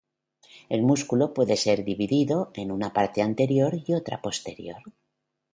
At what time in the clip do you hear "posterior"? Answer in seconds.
4.19-4.81